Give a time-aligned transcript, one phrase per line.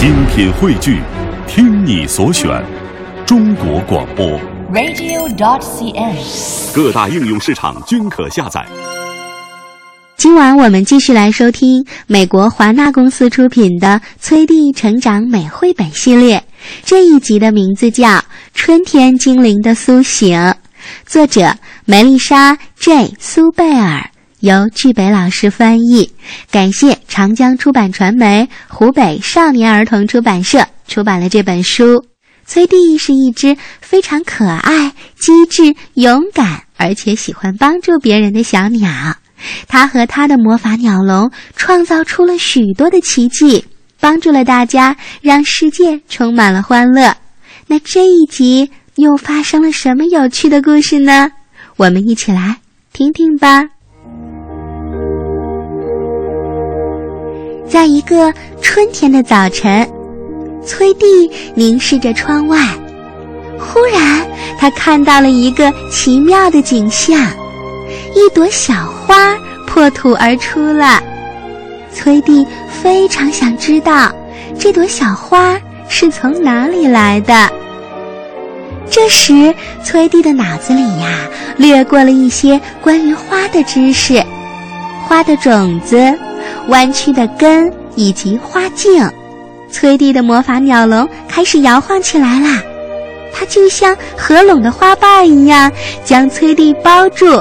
[0.00, 0.98] 精品汇聚，
[1.46, 2.48] 听你所选，
[3.26, 4.26] 中国广播。
[4.72, 6.74] radio.dot.cn，。
[6.74, 8.66] 各大应用市场均可下载。
[10.16, 13.88] 今晚我们继续来收听美国华纳公司出品的
[14.18, 16.42] 《崔弟成长美绘本》系列，
[16.82, 18.08] 这一集的名字叫
[18.54, 20.34] 《春天精灵的苏醒》，
[21.04, 21.54] 作者
[21.84, 24.08] 梅丽莎 ·J· 苏贝尔，
[24.40, 26.10] 由巨北老师翻译。
[26.50, 32.04] 感谢长江出版传媒、湖北少年儿童出版社出版了这本书。
[32.46, 38.90] 崔弟是一只非常可爱、机智、勇敢，而且喜欢帮助别人的小鸟。
[39.68, 43.64] 他和他的魔法鸟笼创造出了许多的奇迹，
[44.00, 47.14] 帮助了大家，让世界充满了欢乐。
[47.68, 51.30] 那这一集又发生了什么有趣的故事呢？
[51.76, 52.56] 我们一起来
[52.92, 53.79] 听听吧。
[57.70, 59.88] 在一个春天的早晨，
[60.66, 62.58] 崔弟凝视着窗外，
[63.60, 64.26] 忽然
[64.58, 67.16] 他看到了一个奇妙的景象。
[68.12, 69.36] 一朵小花
[69.68, 71.00] 破土而出了，
[71.94, 72.44] 崔弟
[72.82, 74.10] 非常想知道
[74.58, 75.56] 这朵小花
[75.88, 77.48] 是从哪里来的。
[78.90, 81.20] 这时，崔弟的脑子里呀
[81.56, 84.20] 掠过了一些关于花的知识：
[85.06, 85.96] 花的种子、
[86.70, 89.06] 弯曲的根以及花茎。
[89.70, 92.60] 崔弟的魔法鸟笼开始摇晃起来啦，
[93.32, 95.70] 它就像合拢的花瓣一样，
[96.04, 97.40] 将崔弟包住。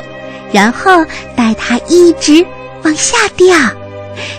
[0.51, 2.45] 然后带它一直
[2.83, 3.55] 往下掉，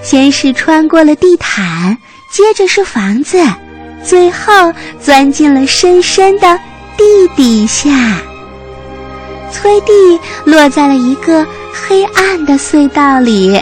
[0.03, 1.97] 先是穿过了地毯，
[2.33, 3.39] 接着是房子，
[4.05, 6.59] 最后钻进了深深的
[6.97, 7.05] 地
[7.37, 7.91] 底下。
[9.53, 9.93] 崔弟
[10.45, 13.61] 落在了一个黑暗的隧道里，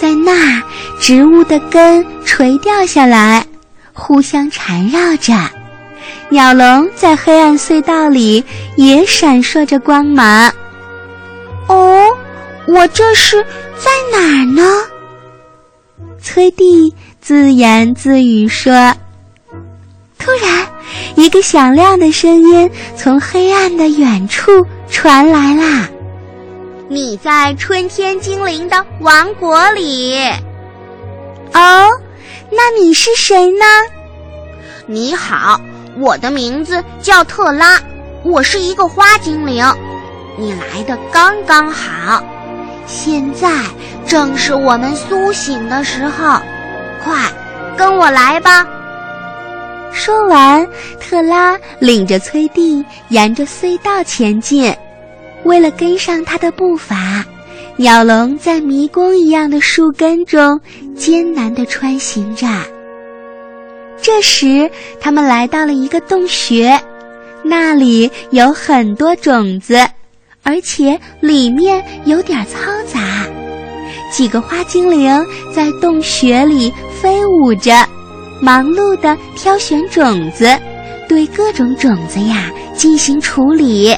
[0.00, 0.62] 在那，
[1.00, 3.44] 植物的根垂掉下来，
[3.92, 5.34] 互相缠绕着，
[6.28, 8.44] 鸟笼在黑暗隧道里
[8.76, 10.52] 也闪烁着光芒。
[11.68, 12.04] 哦，
[12.66, 13.42] 我这是
[13.76, 14.62] 在哪儿呢？
[16.22, 18.94] 崔弟自言自语说。
[20.18, 20.66] 突然，
[21.16, 25.88] 一个响亮的声音从黑暗的远处传来啦
[26.88, 30.16] ：“你在春天精灵的王国里。”
[31.52, 31.86] 哦，
[32.50, 33.64] 那你是谁呢？
[34.86, 35.60] 你好，
[35.98, 37.78] 我的名字叫特拉，
[38.24, 39.64] 我是一个花精灵。
[40.38, 42.22] 你来的刚刚好，
[42.86, 43.50] 现在
[44.06, 46.40] 正是我们苏醒的时候，
[47.04, 47.14] 快
[47.76, 48.66] 跟我来吧！
[49.92, 50.66] 说完，
[51.00, 54.74] 特拉领着崔蒂沿着隧道前进。
[55.48, 57.24] 为了跟上他的步伐，
[57.76, 60.60] 鸟笼在迷宫一样的树根中
[60.94, 62.46] 艰难地穿行着。
[64.00, 64.70] 这时，
[65.00, 66.78] 他们来到了一个洞穴，
[67.42, 69.78] 那里有很多种子。
[70.42, 73.26] 而且里面有点嘈杂，
[74.12, 77.72] 几个花精灵在洞穴里飞舞着，
[78.42, 80.46] 忙碌地挑选种子，
[81.08, 83.96] 对各种种子呀进行处理。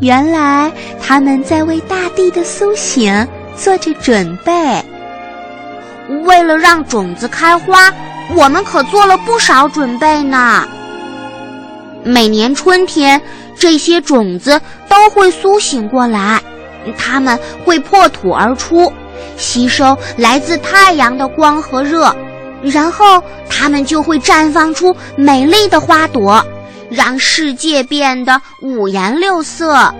[0.00, 4.84] 原来他们在为大地的苏醒做着准备。
[6.24, 7.92] 为了让种子开花，
[8.34, 10.66] 我们可做了不少准备呢。
[12.02, 13.20] 每年春天。
[13.58, 16.40] 这些种子都会苏醒过来，
[16.96, 18.90] 它们会破土而出，
[19.36, 22.16] 吸收来自太阳的光和热，
[22.62, 26.42] 然后它们就会绽放出美丽的花朵，
[26.90, 29.94] 让世界变得五颜六色。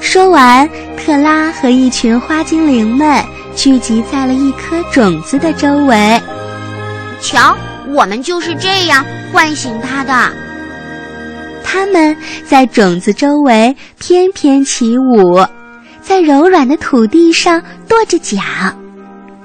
[0.00, 6.20] 说完，特拉和一群花精灵们聚集在了一颗种子的周围。
[7.20, 7.56] 瞧，
[7.94, 10.32] 我们就是这样唤醒它的。
[11.64, 15.46] 它们在种子周围翩翩起舞，
[16.02, 18.38] 在柔软的土地上跺着脚，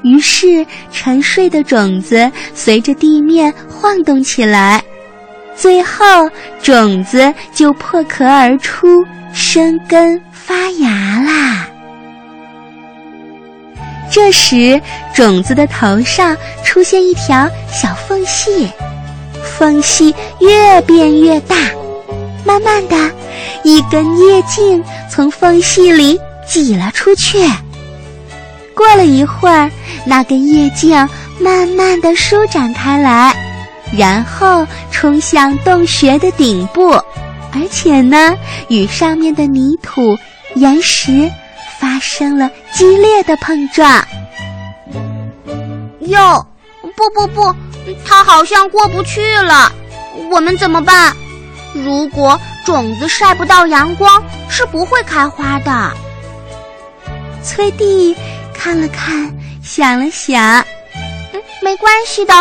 [0.04, 4.84] 于是沉睡的种子随着地面晃动起来，
[5.58, 6.30] 最后
[6.62, 10.90] 种子就破壳而出，生根发芽
[11.26, 11.68] 啦。
[14.10, 14.80] 这时，
[15.14, 18.70] 种子的头上出现一条小缝隙，
[19.44, 21.56] 缝隙越变越大。
[22.46, 22.96] 慢慢的，
[23.64, 26.18] 一根叶茎从缝隙里
[26.48, 27.40] 挤了出去。
[28.74, 29.70] 过了一会儿，
[30.06, 30.96] 那根叶茎
[31.40, 33.36] 慢慢的舒展开来，
[33.96, 36.92] 然后冲向洞穴的顶部，
[37.54, 38.36] 而且呢，
[38.70, 40.18] 与上面的泥土、
[40.56, 41.32] 岩石
[41.80, 44.06] 发生了激烈的碰撞。
[46.02, 46.46] 哟，
[46.82, 47.56] 不不不，
[48.06, 49.72] 它好像过不去了。
[50.32, 51.16] 我们怎么办？
[51.74, 55.92] 如果种子晒不到阳光，是不会开花的。
[57.44, 58.16] 崔弟
[58.54, 59.32] 看了看，
[59.62, 60.66] 想了想，
[61.62, 62.34] 没关系的，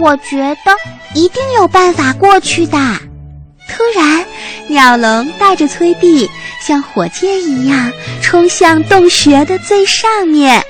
[0.00, 0.76] 我觉得
[1.14, 2.78] 一定有办法过去的。
[3.68, 4.24] 突然，
[4.68, 6.28] 鸟笼带着崔弟
[6.66, 7.92] 像火箭一样
[8.22, 10.62] 冲向洞穴的最上面，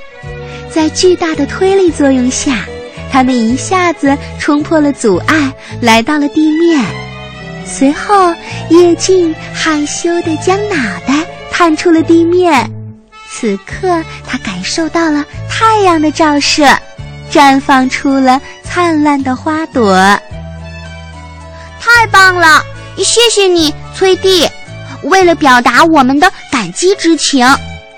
[0.70, 2.64] 在巨大的推力作用下，
[3.10, 6.84] 他们一下子冲破了阻碍，来到了地面。
[7.64, 8.34] 随后，
[8.70, 12.68] 叶静害羞地将脑袋探出了地面。
[13.30, 16.66] 此刻，他感受到了太阳的照射，
[17.30, 19.94] 绽放出了灿烂的花朵。
[21.80, 22.62] 太棒了！
[22.98, 24.48] 谢谢你，崔弟。
[25.04, 27.46] 为了表达我们的感激之情，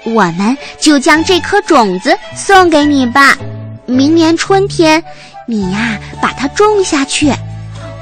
[0.05, 3.37] 我们就将这颗种子送给你吧。
[3.87, 5.03] 明年春天，
[5.47, 7.33] 你呀把它种下去，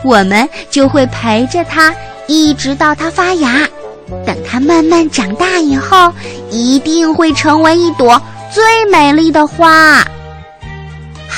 [0.04, 1.94] 我们就会陪着它，
[2.26, 3.66] 一直到它发芽。
[4.26, 6.12] 等它慢慢长大以后，
[6.50, 8.20] 一定会成为一朵
[8.50, 10.04] 最美丽的花。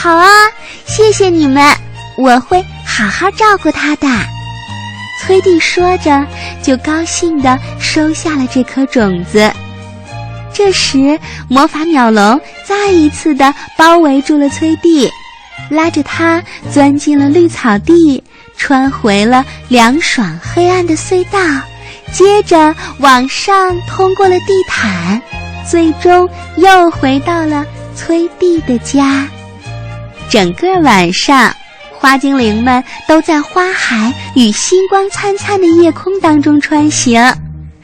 [0.03, 0.27] 好啊，
[0.87, 1.63] 谢谢你们，
[2.17, 4.09] 我会好好照顾它的。
[5.21, 6.27] 崔弟说着，
[6.63, 9.53] 就高兴地收下了这颗种子。
[10.55, 15.07] 这时，魔法鸟笼再一次地包围住了崔弟，
[15.69, 16.43] 拉着他
[16.73, 18.25] 钻进了绿草地，
[18.57, 21.39] 穿回了凉爽黑暗的隧道。
[22.11, 25.21] 接着往上通过了地毯，
[25.71, 26.27] 最终
[26.57, 29.29] 又回到了崔弟的家。
[30.31, 31.55] 整个晚上，
[31.99, 37.21] 花精灵们都在花海与星光灿灿的夜空当中穿行，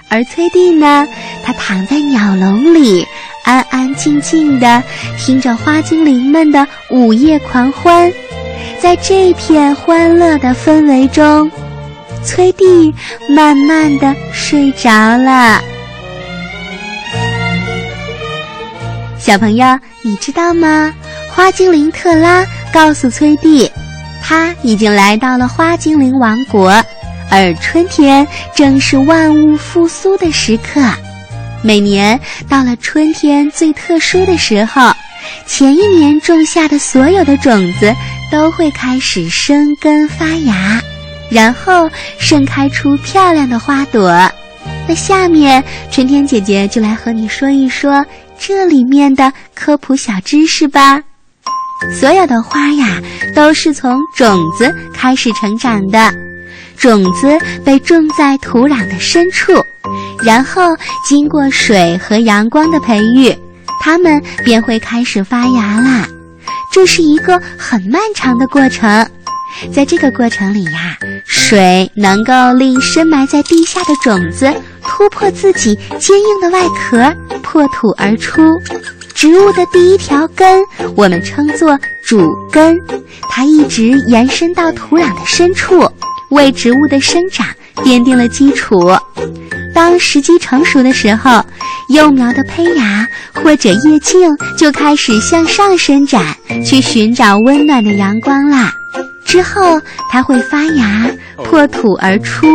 [0.09, 1.07] 而崔弟呢，
[1.45, 3.05] 他躺在鸟笼里，
[3.45, 4.83] 安安静静的
[5.19, 8.11] 听着花精灵们的午夜狂欢。
[8.81, 11.51] 在这片欢乐的氛围中。
[12.25, 12.93] 崔弟
[13.29, 15.63] 慢慢的睡着了。
[19.17, 20.93] 小朋友，你知道吗？
[21.37, 23.71] 花精灵特拉告诉崔蒂，
[24.23, 26.83] 他已经来到了花精灵王国，
[27.31, 30.81] 而春天正是万物复苏的时刻。
[31.63, 32.19] 每年
[32.49, 34.91] 到了春天最特殊的时候，
[35.47, 37.95] 前一年种下的所有的种子
[38.33, 40.81] 都会开始生根发芽。
[41.31, 44.11] 然后盛开出漂亮的花朵。
[44.89, 48.07] 那下面春天姐姐就来和你说一说
[48.39, 51.03] 这里面的科普小知识吧。
[51.93, 53.01] 所有的花呀，
[53.35, 56.13] 都是从种子开始成长的。
[56.77, 59.53] 种子被种在土壤的深处，
[60.23, 63.35] 然后经过水和阳光的培育，
[63.81, 66.07] 它们便会开始发芽啦。
[66.71, 69.07] 这是一个很漫长的过程。
[69.73, 74.53] 在这个过程里呀，水能够令深埋在地下的种子
[74.83, 77.11] 突破自己坚硬的外壳，
[77.43, 78.43] 破土而出。
[79.17, 80.63] 植物的第一条根，
[80.95, 82.79] 我们称作主根，
[83.31, 85.91] 它一直延伸到土壤的深处，
[86.29, 87.47] 为植物的生长
[87.77, 88.95] 奠定了基础。
[89.75, 91.43] 当时机成熟的时候，
[91.89, 94.29] 幼苗的胚芽或者叶茎
[94.59, 98.71] 就开始向上伸展，去寻找温暖的阳光啦。
[99.25, 99.81] 之后，
[100.11, 101.11] 它会发芽、
[101.43, 102.47] 破土而出。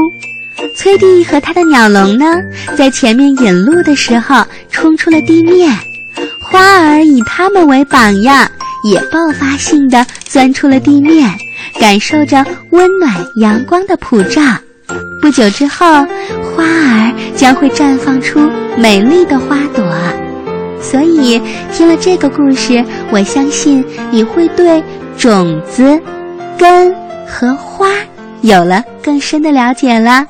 [0.77, 2.35] 崔弟和他的鸟笼呢，
[2.77, 5.75] 在前面引路的时候，冲出了地面。
[6.51, 8.45] 花儿以它们为榜样，
[8.83, 11.29] 也爆发性的钻出了地面，
[11.79, 14.41] 感受着温暖阳光的普照。
[15.21, 18.39] 不久之后，花儿将会绽放出
[18.77, 19.83] 美丽的花朵。
[20.81, 21.41] 所以，
[21.71, 24.83] 听了这个故事，我相信你会对
[25.17, 25.97] 种子。
[26.57, 26.93] 根
[27.25, 27.87] 和花
[28.41, 30.27] 有了更深的了解了。